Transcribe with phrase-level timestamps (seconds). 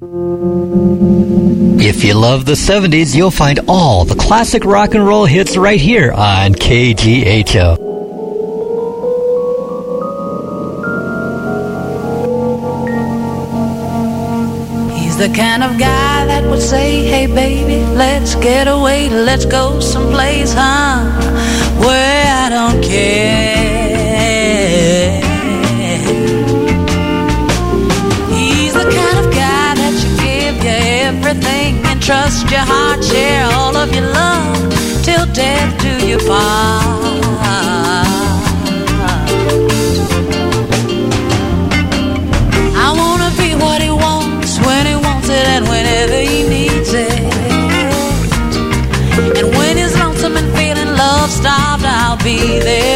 [0.00, 0.06] If
[2.04, 6.12] you love the 70s, you'll find all the classic rock and roll hits right here
[6.12, 7.76] on KGHO.
[14.96, 19.80] He's the kind of guy that would say, hey baby, let's get away, let's go
[19.80, 21.10] someplace, huh?
[21.84, 22.17] Where
[32.08, 34.56] trust your heart, share all of your love
[35.04, 36.82] till death do you part.
[42.86, 47.12] I wanna be what he wants when he wants it and whenever he needs it.
[49.38, 52.38] And when he's lonesome and feeling love starved, I'll be
[52.68, 52.87] there.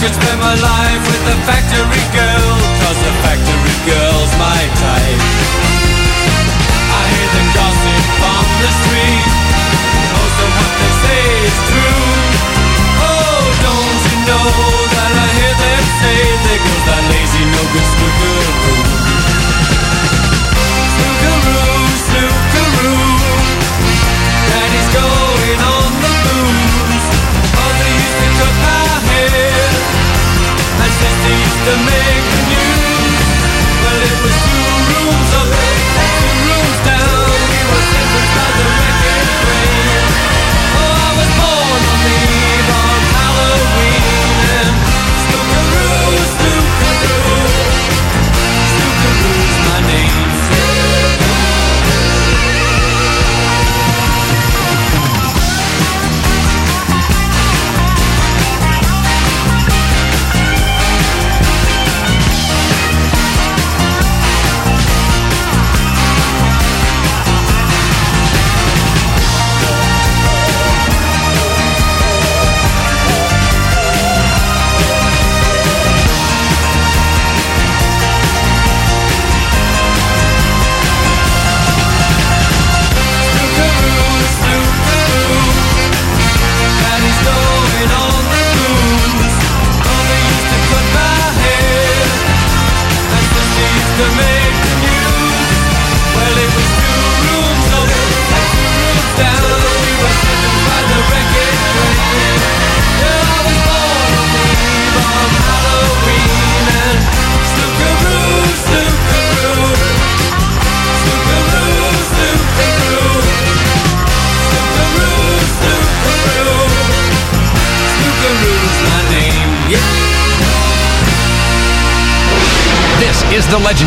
[0.00, 2.29] just spend my life with a factory girl.
[31.70, 31.99] the man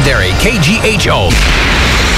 [0.04, 1.30] legendary KGHO,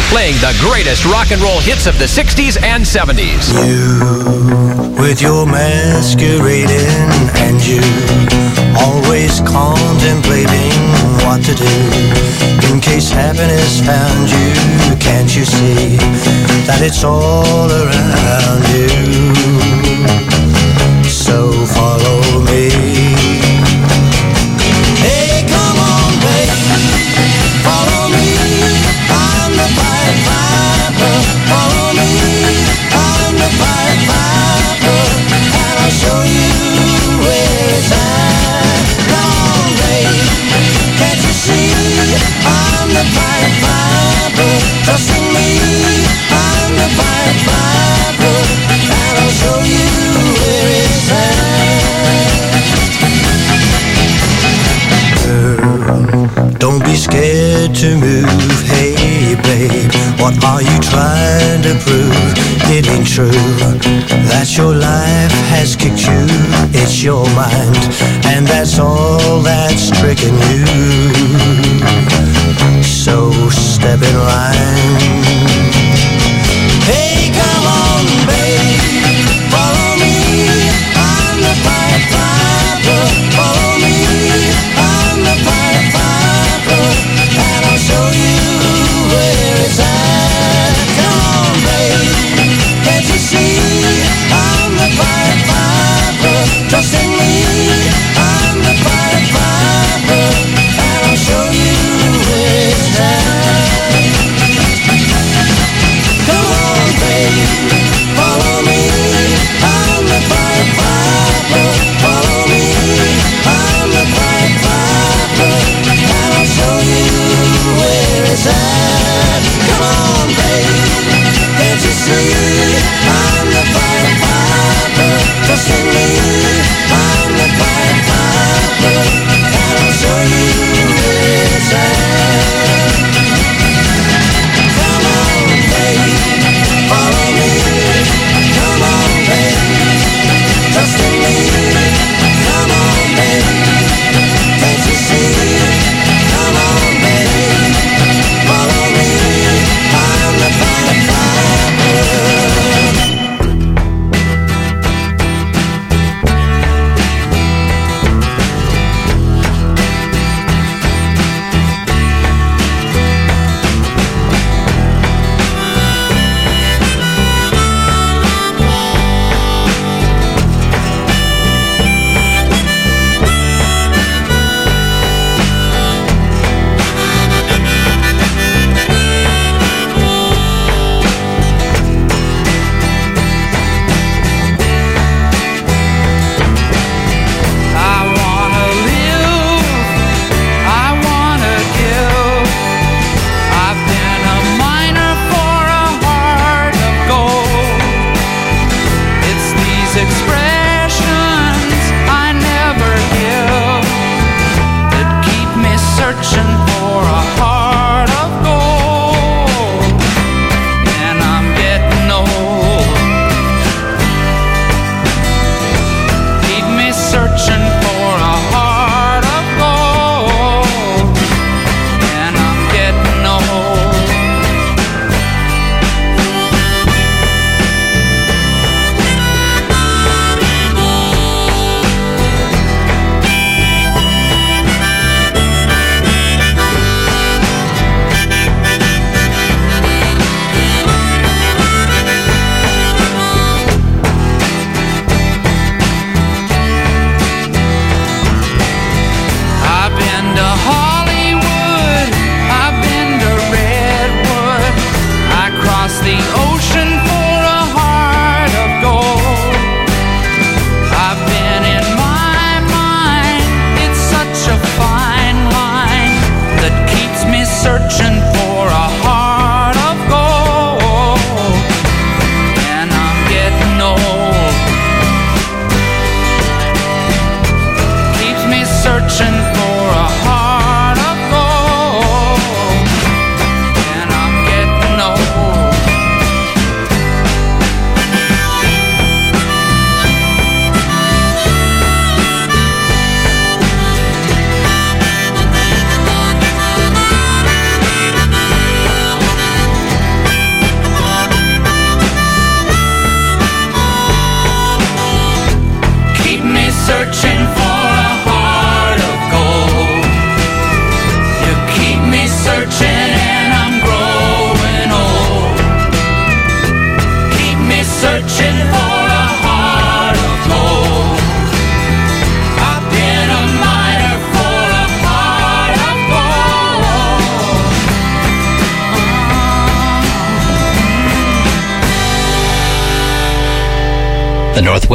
[0.09, 3.53] playing the greatest rock and roll hits of the 60s and 70s.
[3.61, 6.71] You, with your masquerading,
[7.45, 7.81] and you,
[8.81, 10.73] always contemplating
[11.25, 12.73] what to do.
[12.73, 15.97] In case happiness found you, can't you see
[16.65, 18.89] that it's all around you?
[21.07, 22.64] So follow me.
[63.15, 63.31] true
[64.27, 66.27] that your life has kicked you.
[66.75, 67.77] It's your mind,
[68.25, 70.65] and that's all that's tricking you.
[72.83, 74.99] So step in line.
[76.83, 77.64] Hey, come.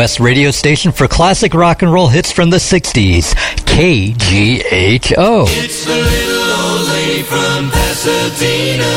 [0.01, 3.37] Northwest radio station for classic rock and roll hits from the 60s,
[3.69, 5.45] KGHO.
[5.61, 8.89] It's the little old lady from Pasadena.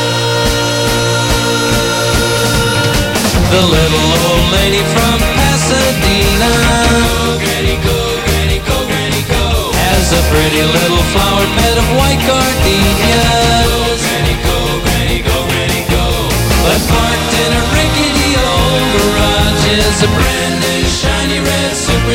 [3.52, 6.48] The little old lady from Pasadena.
[6.88, 9.76] Go, Granny, go, Granny, go, Granny, go.
[9.76, 14.00] Has a pretty little flower bed of white gardenias.
[14.00, 14.56] Granny, go,
[14.88, 16.32] Granny, go, Granny, go.
[16.64, 20.43] But parked in a rickety old garage is a brand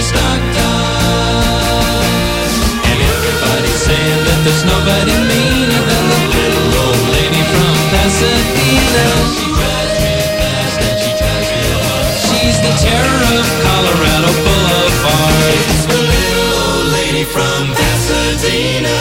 [0.02, 2.56] stock Dodge.
[2.88, 9.08] And everybody's saying that there's nobody meaner than the little old lady from Pasadena.
[9.36, 12.16] She drives real fast and she drives real hard.
[12.32, 15.52] She's the terror of Colorado Boulevard.
[15.68, 18.96] It's the little old lady from Pasadena.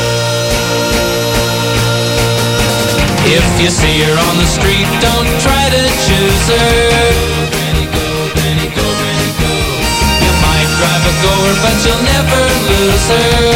[3.28, 7.07] If you see her on the street, don't try to choose her.
[10.78, 13.50] Drive a goer, but you'll never lose her.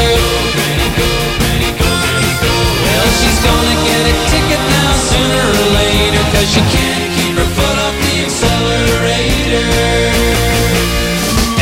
[2.82, 7.46] Well, she's gonna get a ticket now sooner or later, cause she can't keep her
[7.54, 9.70] foot off the accelerator.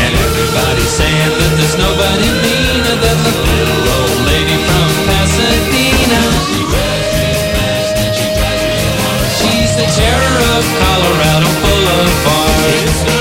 [0.00, 6.22] And everybody's saying that there's nobody meaner than the little old lady from Pasadena.
[9.36, 13.19] She's the terror of Colorado Boulevard.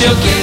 [0.00, 0.37] Around, but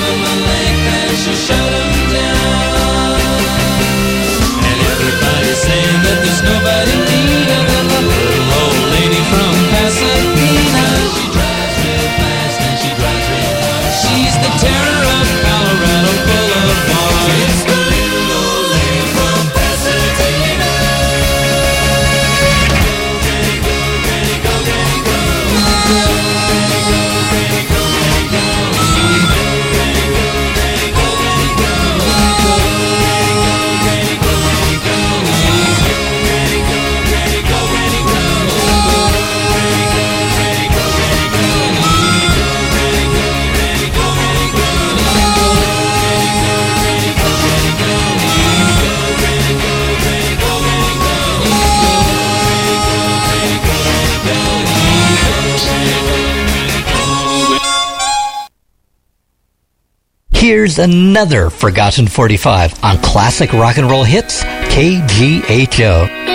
[60.55, 64.41] Here's another forgotten 45 on classic rock and roll hits,
[64.73, 66.34] KGHO.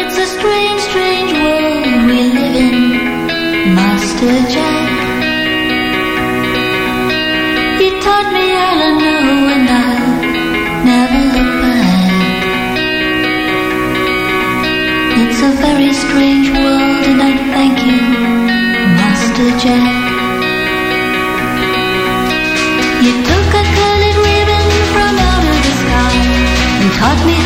[27.02, 27.39] And taught me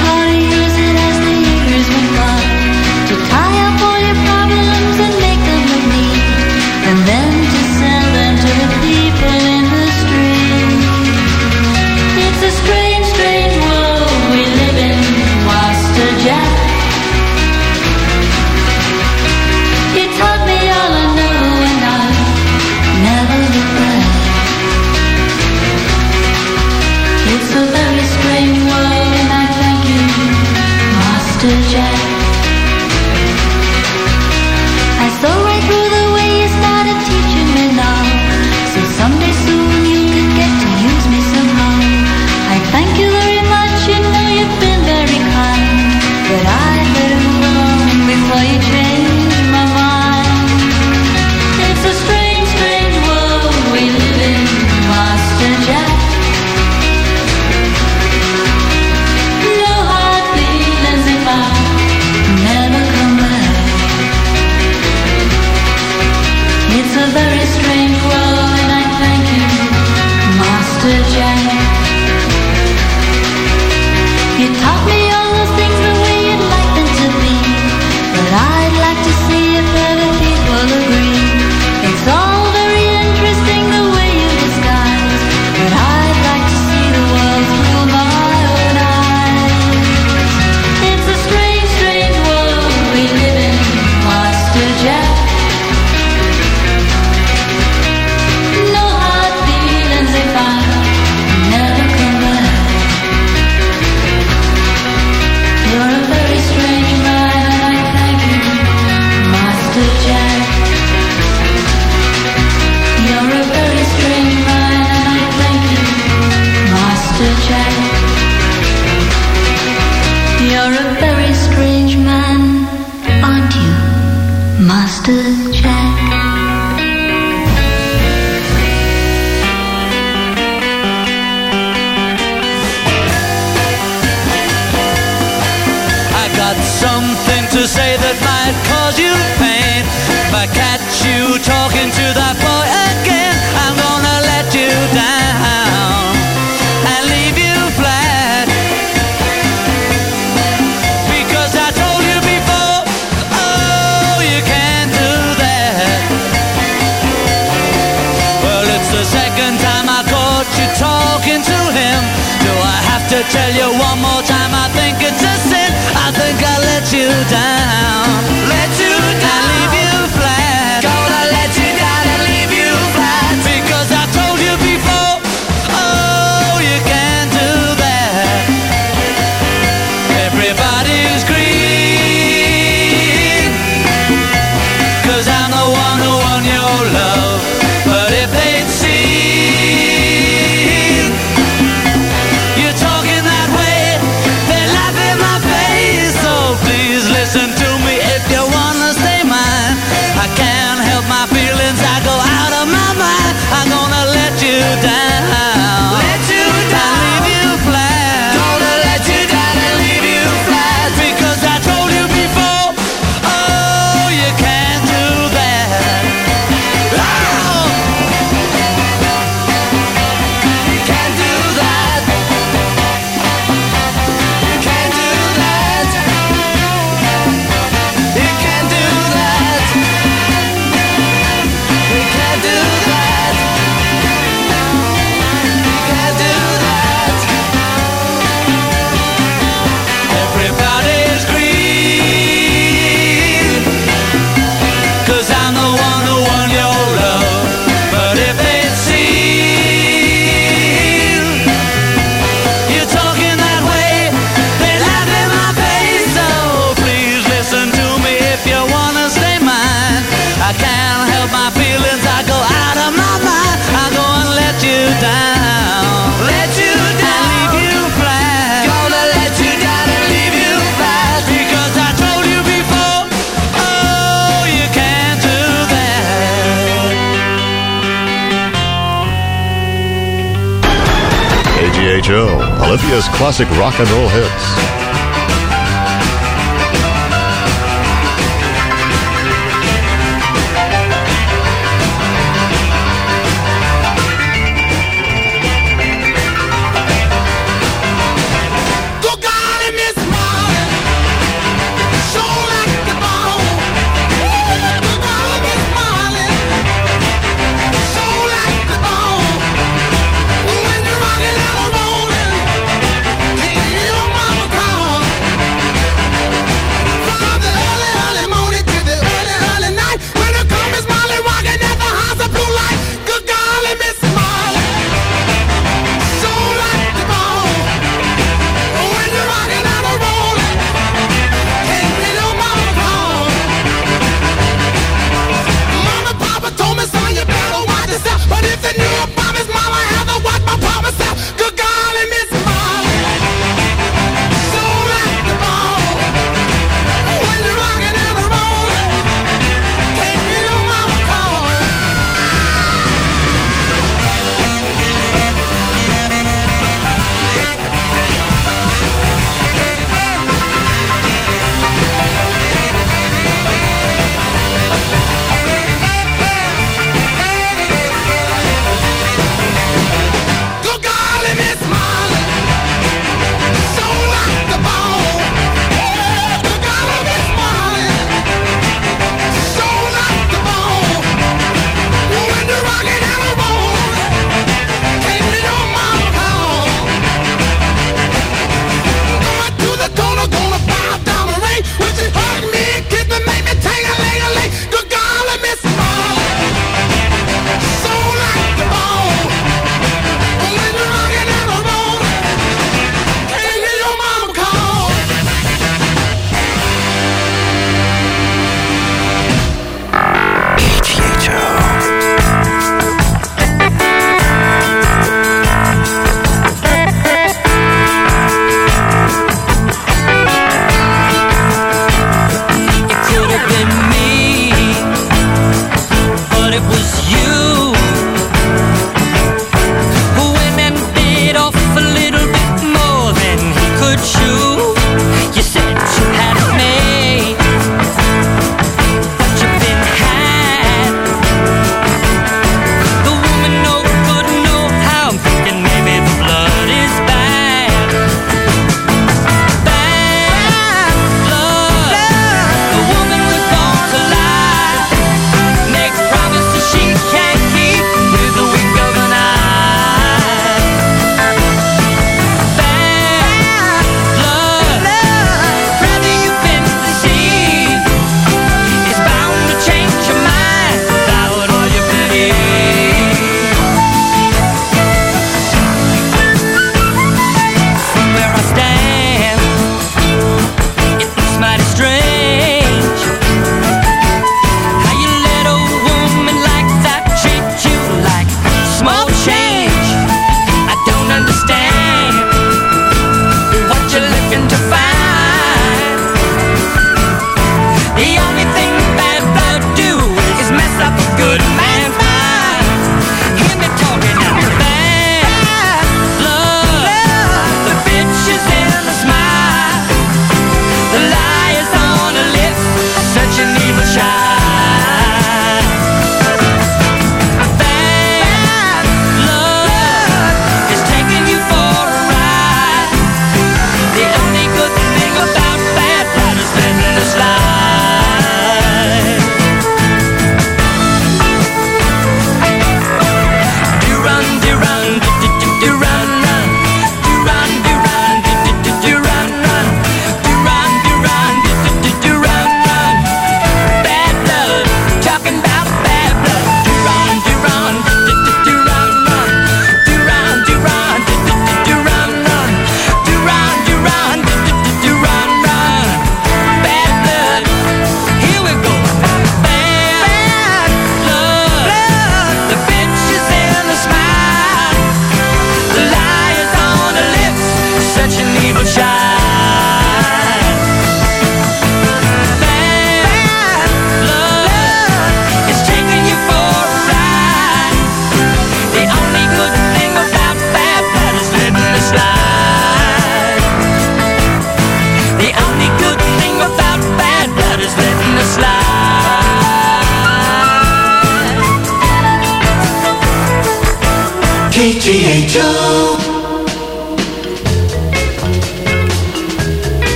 [283.24, 284.63] classic rock and roll hits.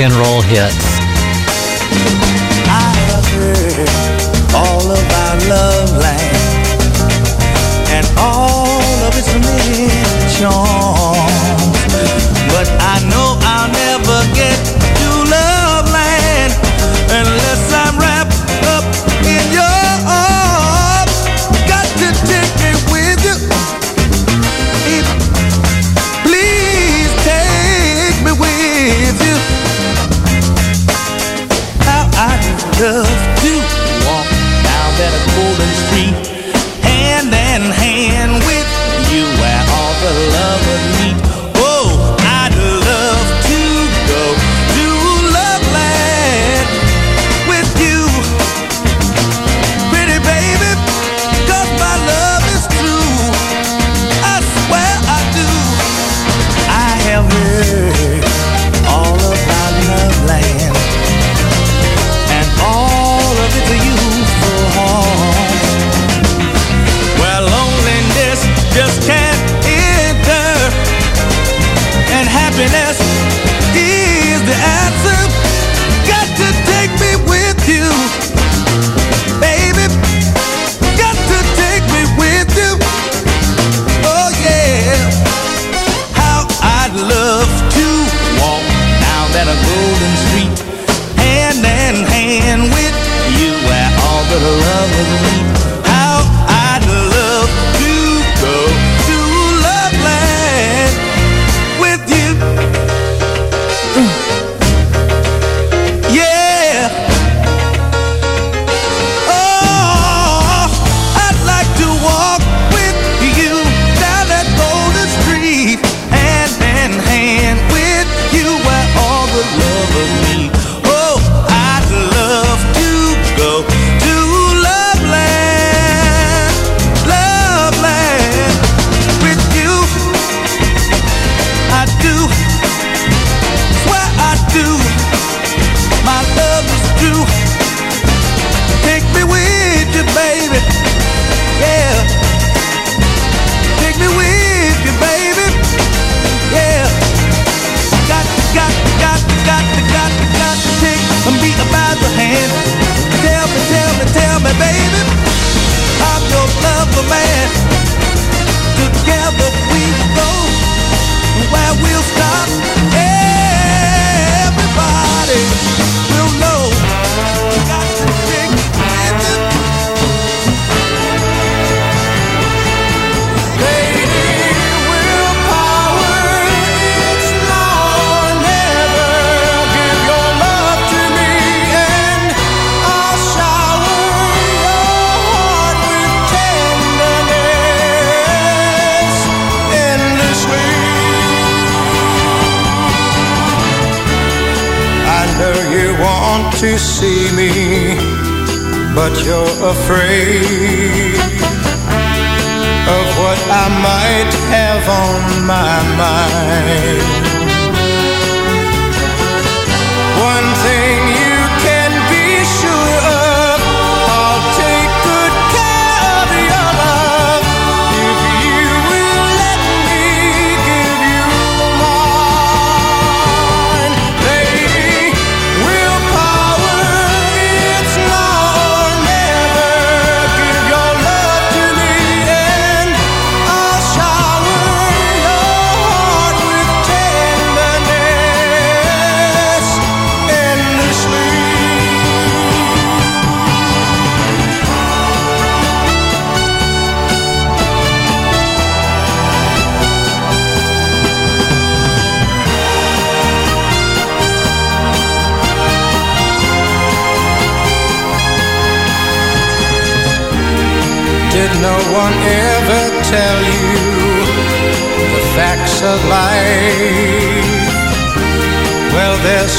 [0.00, 0.89] Rock and Roll Hits.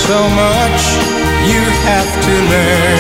[0.08, 0.84] So much
[1.45, 2.91] you have to learn.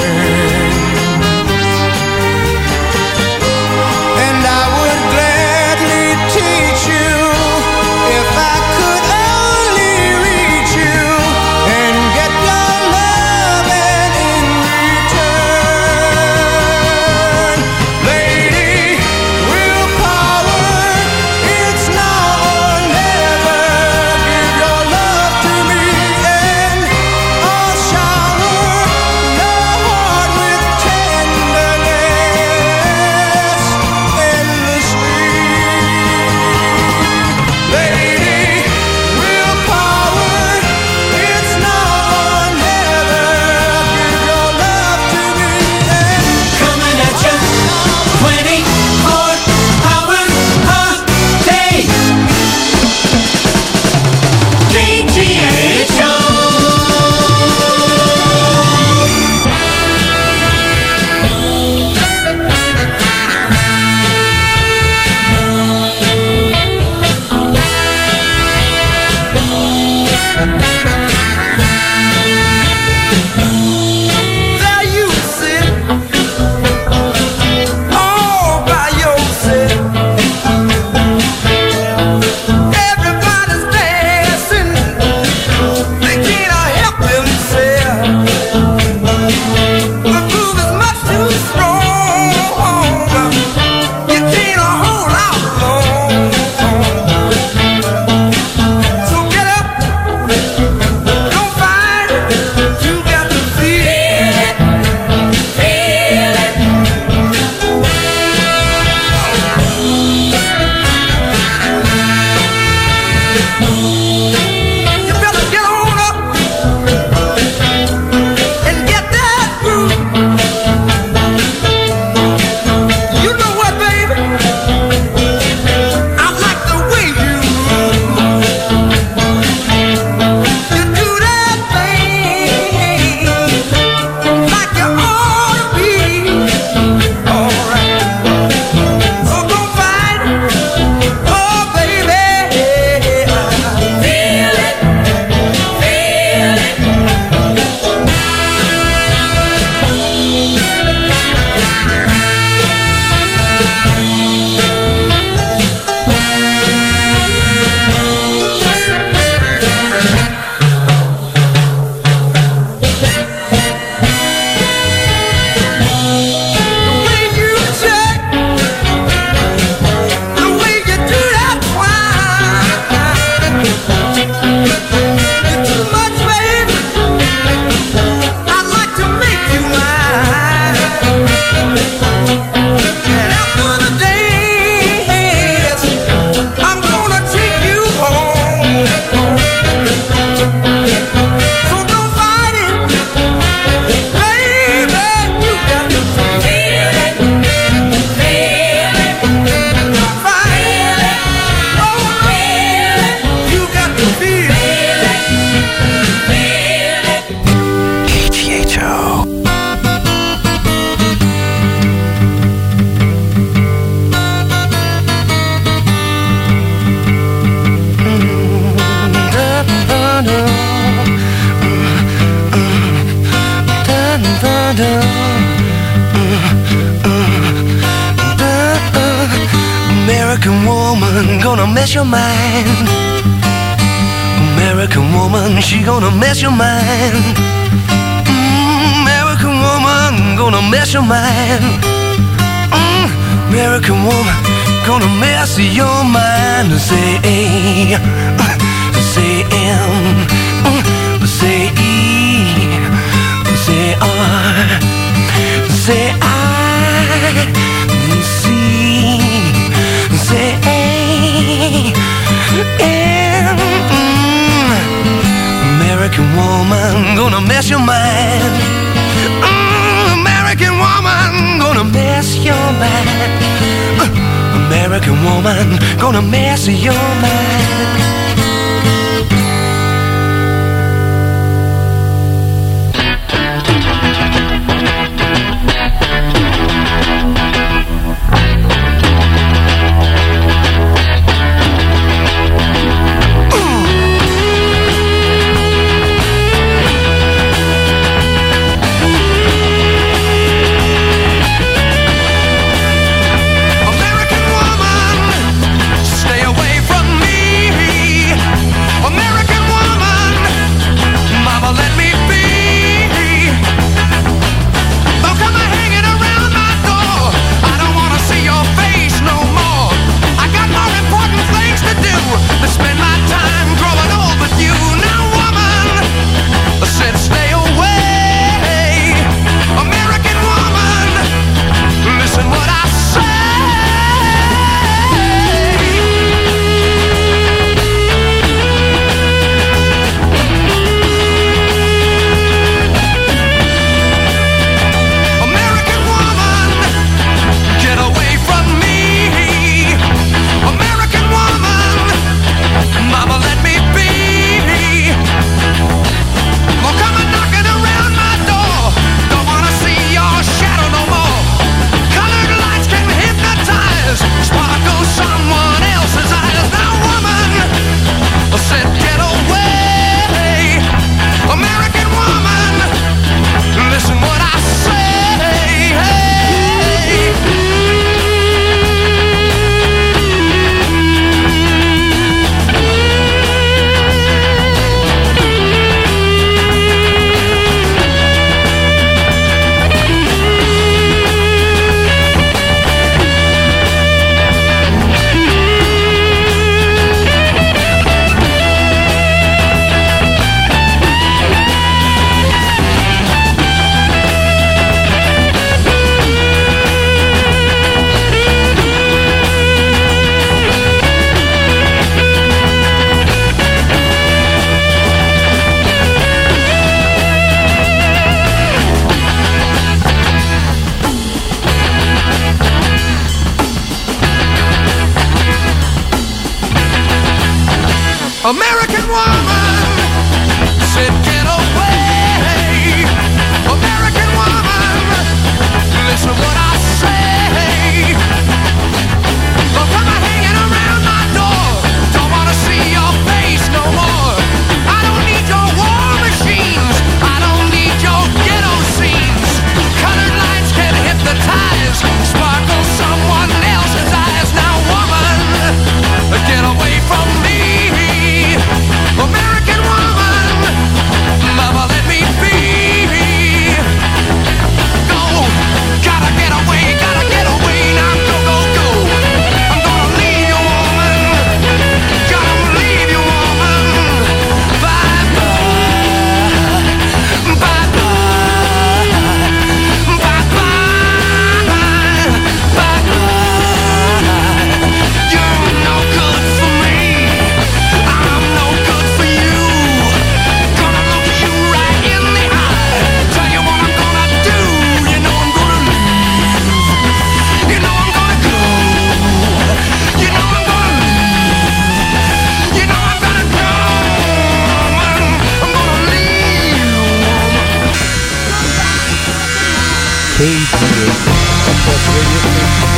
[511.93, 512.90] Come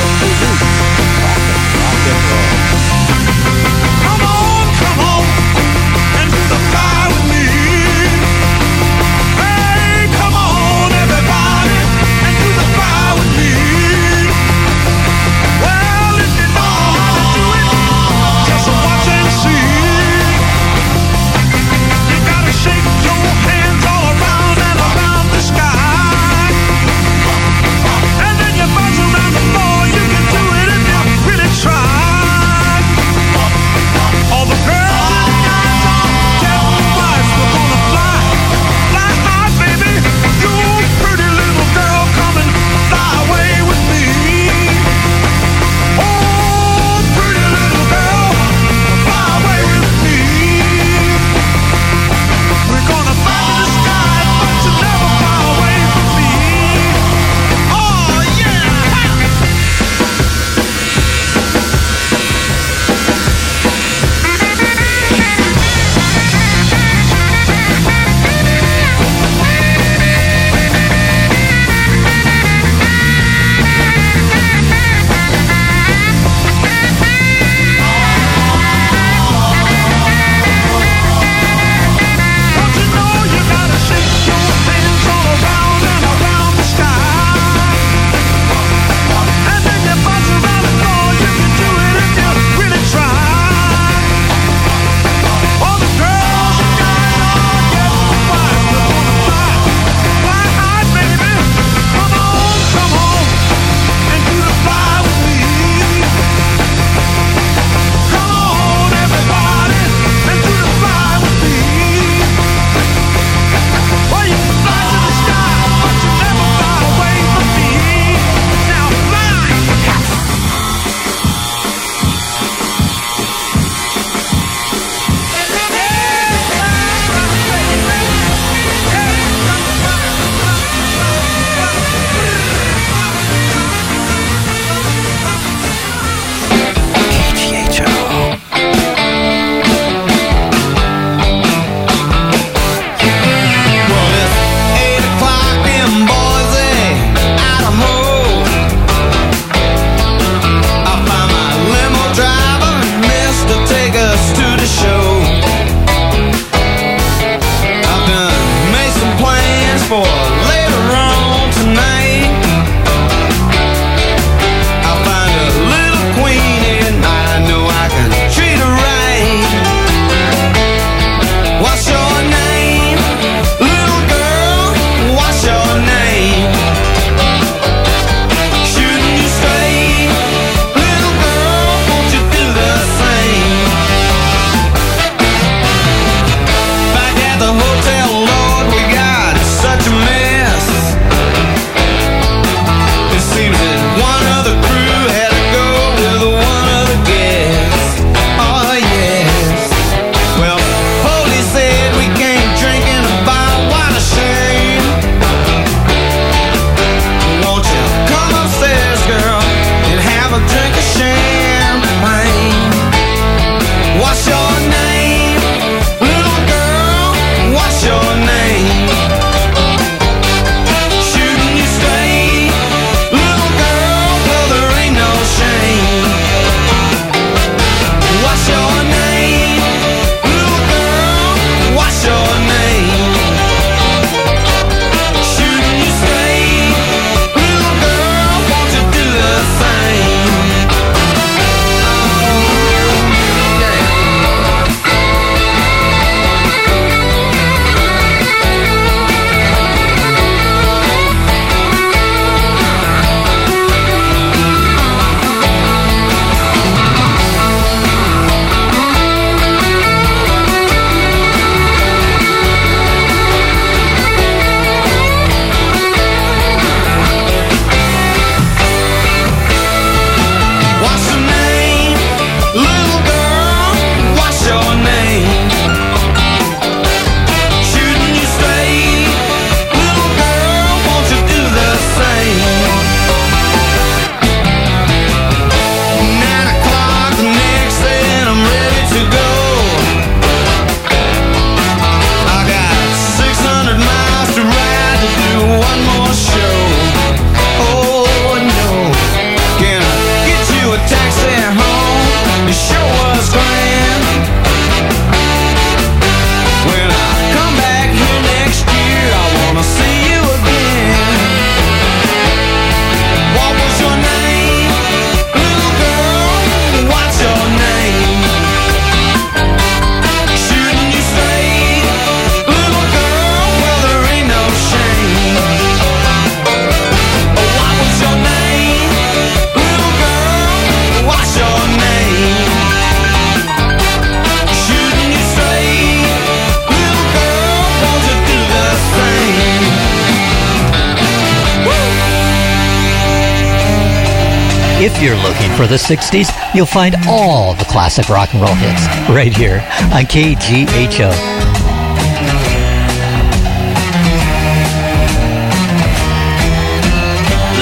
[345.04, 349.36] you're looking for the 60s, you'll find all the classic rock and roll hits right
[349.36, 349.60] here
[349.92, 351.12] on KGHO.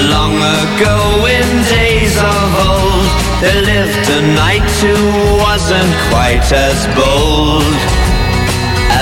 [0.08, 3.10] Long ago in days of old,
[3.42, 4.94] there lived a knight who
[5.42, 7.74] wasn't quite as bold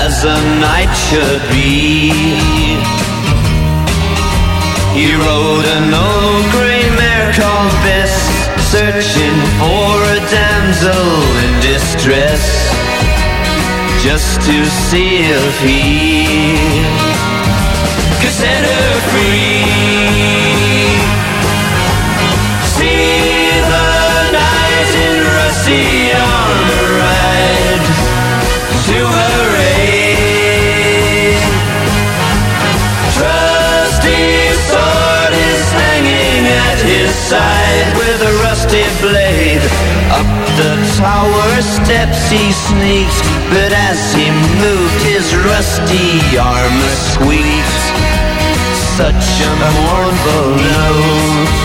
[0.01, 2.09] as a knight should be.
[4.97, 6.21] He rode an old
[6.53, 6.70] mare
[7.33, 8.13] called Bess,
[8.71, 11.07] searching for a damsel
[11.43, 12.69] in distress,
[14.03, 16.25] just to see if he
[18.21, 19.80] could set her free.
[36.91, 39.63] His side with a rusty blade.
[40.11, 40.27] Up
[40.59, 44.27] the tower steps he sneaked, but as he
[44.59, 47.83] moved, his rusty armor squeaked.
[48.99, 51.55] Such a mournful note.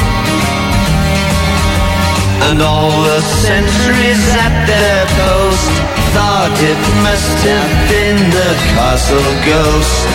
[2.46, 5.74] And all the sentries at their post
[6.14, 10.06] thought it must have been the castle ghost.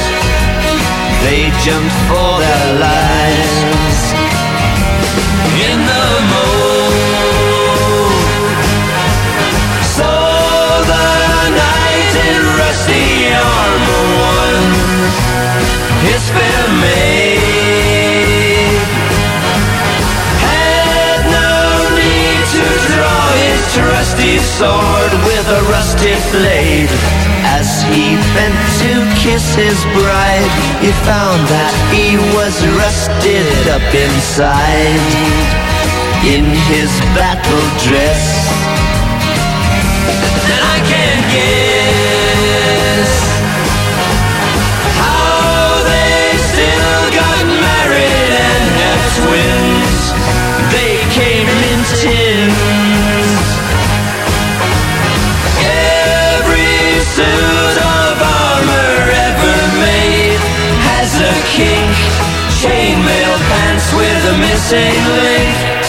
[1.27, 4.20] They jumped for their lives
[24.61, 27.30] sword with a rusty blade.
[27.51, 28.91] As he bent to
[29.21, 35.03] kiss his bride, he found that he was rusted up inside
[36.23, 38.23] in his battle dress.
[40.47, 43.11] And I can't guess
[44.95, 49.99] how they still got married and had twins.
[50.71, 52.20] They came in tins.
[61.21, 61.95] A kink.
[62.59, 65.80] Chainmail pants with a missing link.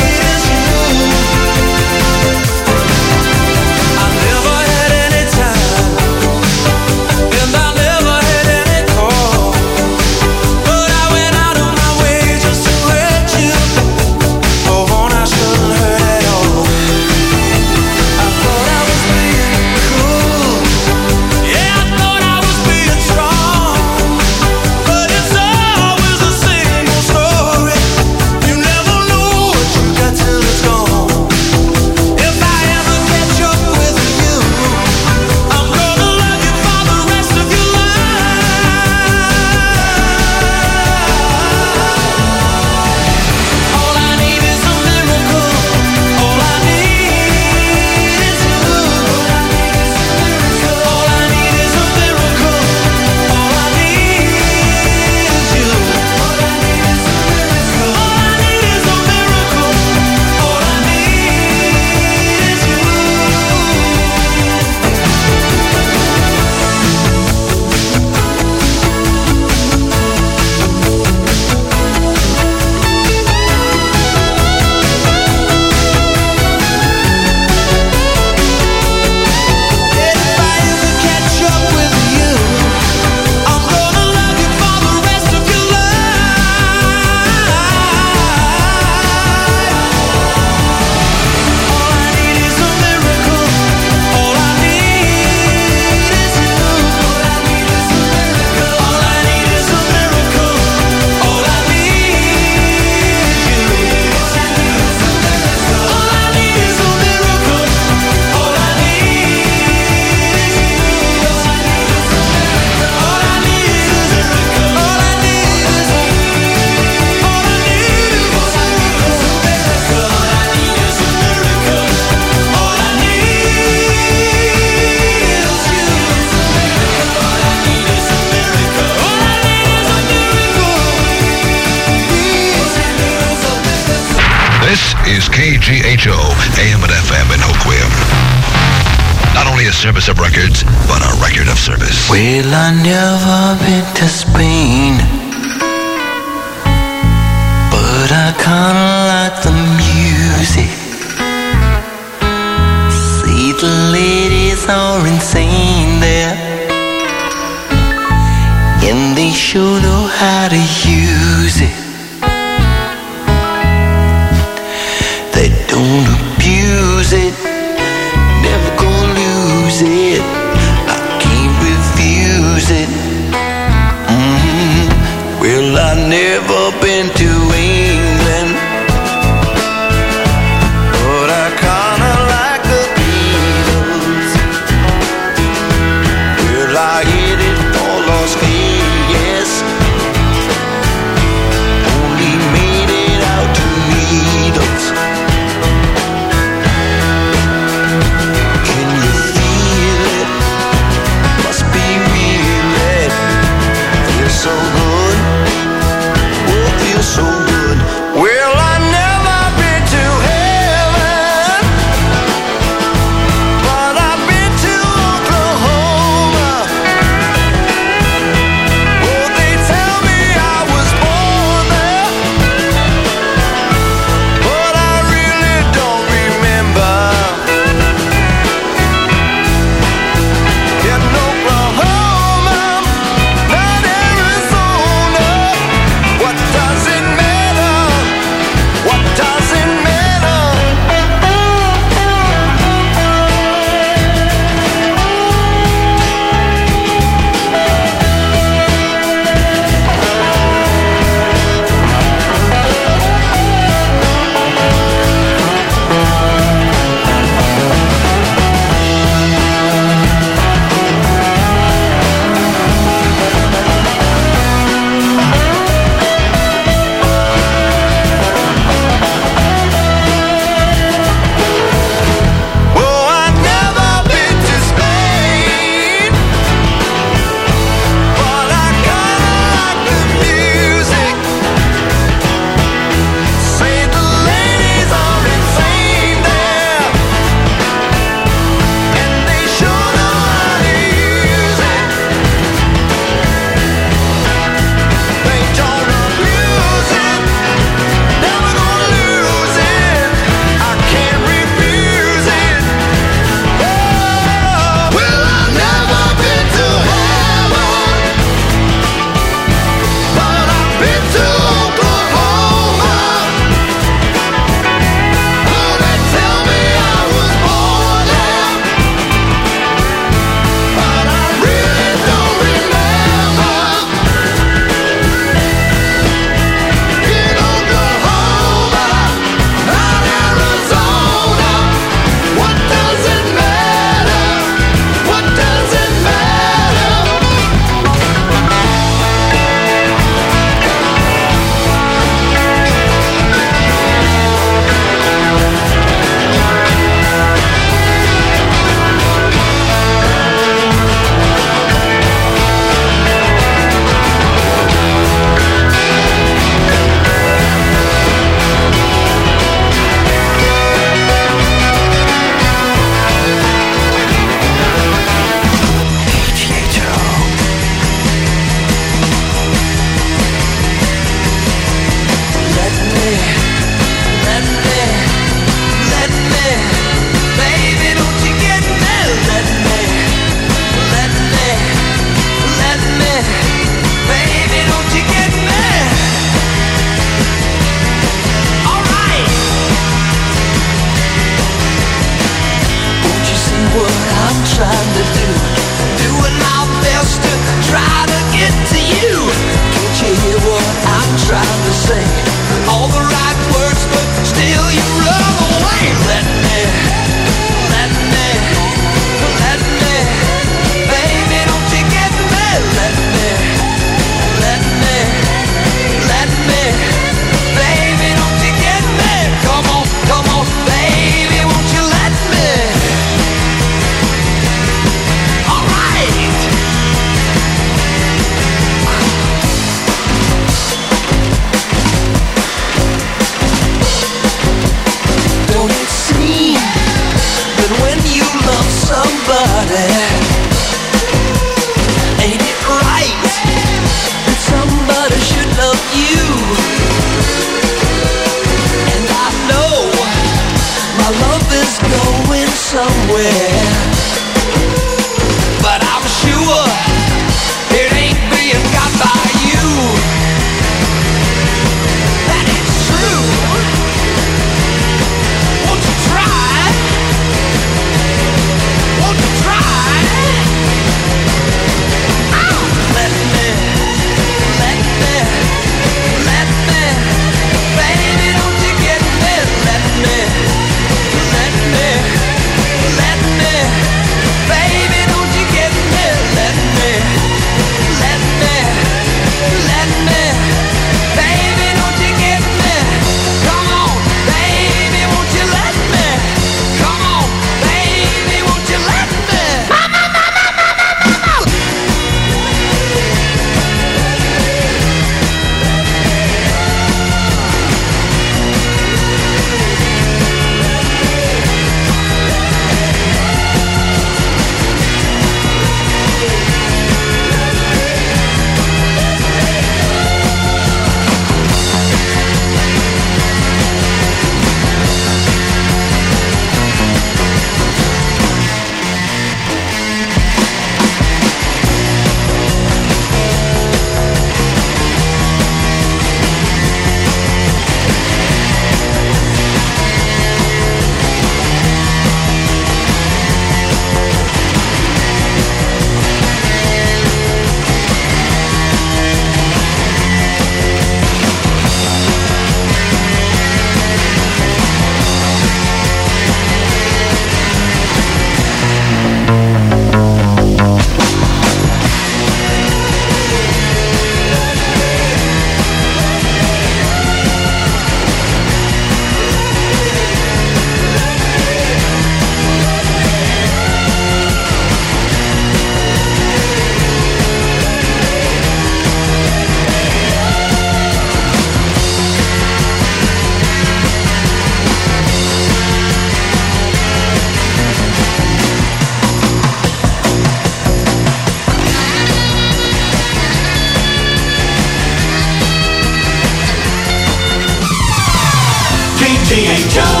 [599.31, 600.00] She ain't Joe.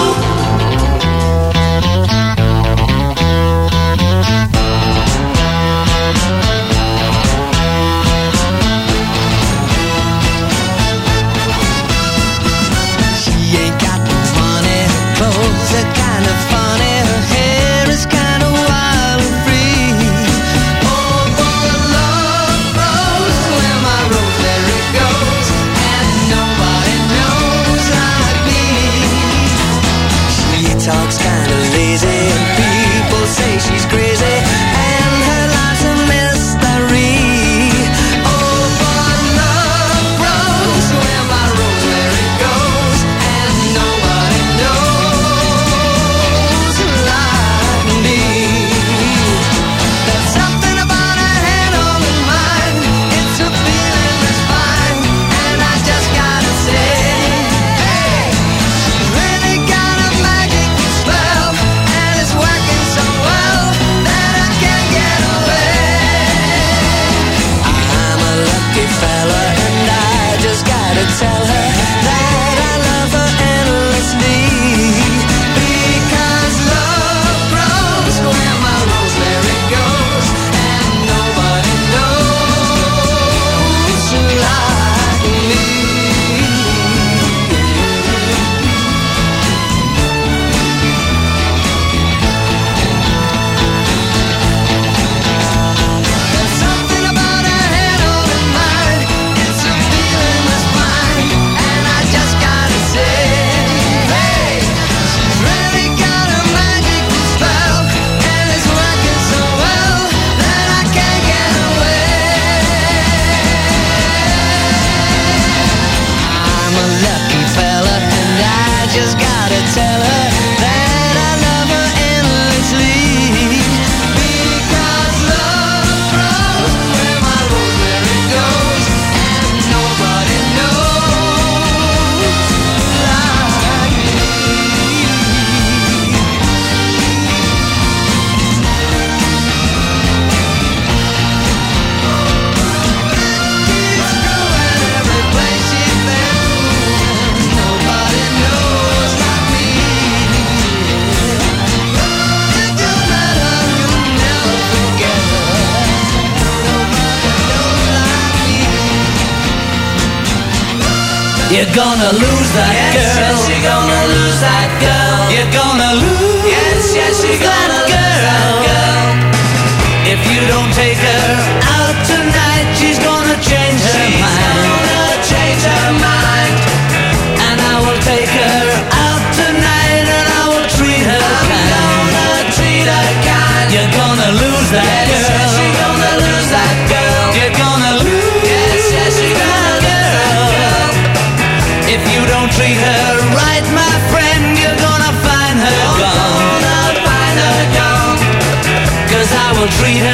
[199.81, 200.10] Gonna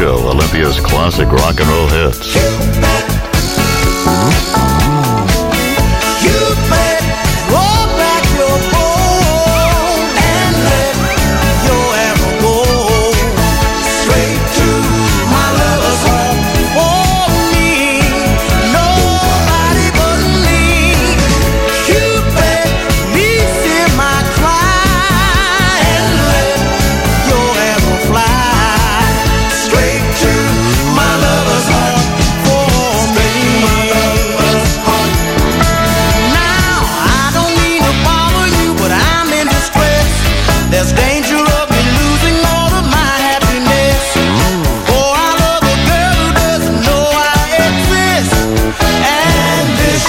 [0.00, 2.49] Show, Olympia's classic rock and roll hits.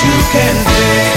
[0.03, 1.10] you can dance.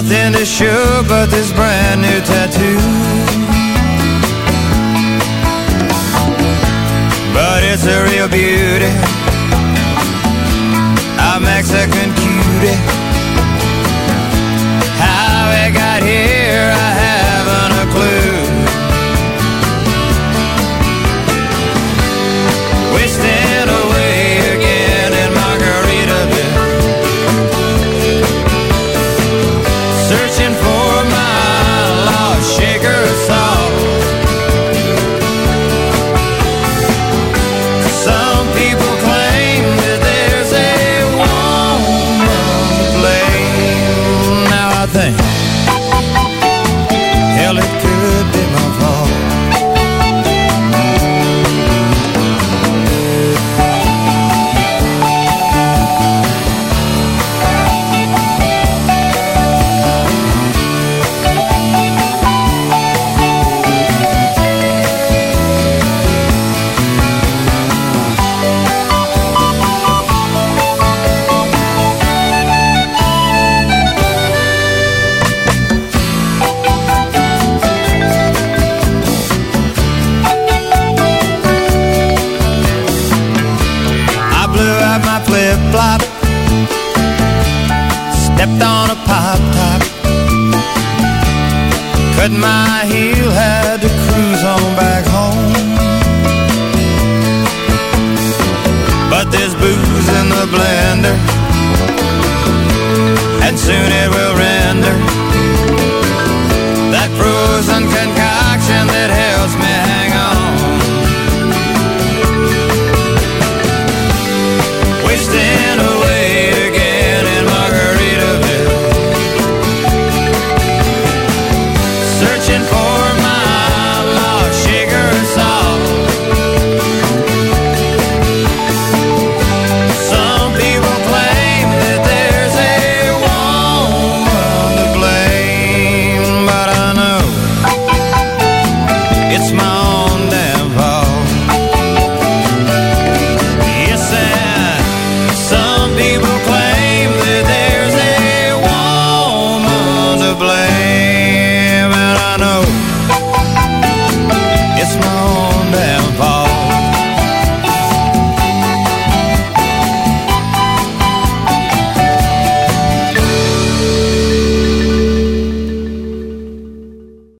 [0.00, 2.78] Nothing to show but this brand new tattoo.
[7.34, 8.92] But it's a real beauty.
[11.18, 12.17] A Mexican